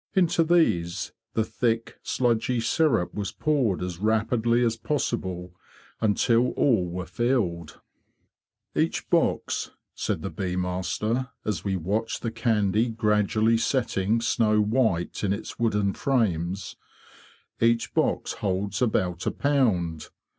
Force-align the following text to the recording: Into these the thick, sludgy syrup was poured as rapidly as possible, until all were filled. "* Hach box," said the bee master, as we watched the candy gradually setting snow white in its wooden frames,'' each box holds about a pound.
Into 0.15 0.43
these 0.43 1.11
the 1.35 1.43
thick, 1.43 1.99
sludgy 2.01 2.59
syrup 2.59 3.13
was 3.13 3.31
poured 3.31 3.83
as 3.83 3.99
rapidly 3.99 4.63
as 4.65 4.75
possible, 4.75 5.53
until 6.01 6.53
all 6.53 6.87
were 6.89 7.05
filled. 7.05 7.79
"* 8.27 8.75
Hach 8.75 9.07
box," 9.11 9.69
said 9.93 10.23
the 10.23 10.31
bee 10.31 10.55
master, 10.55 11.29
as 11.45 11.63
we 11.63 11.75
watched 11.75 12.23
the 12.23 12.31
candy 12.31 12.89
gradually 12.89 13.57
setting 13.59 14.21
snow 14.21 14.59
white 14.59 15.23
in 15.23 15.33
its 15.33 15.59
wooden 15.59 15.93
frames,'' 15.93 16.77
each 17.61 17.93
box 17.93 18.33
holds 18.33 18.81
about 18.81 19.27
a 19.27 19.31
pound. 19.31 20.09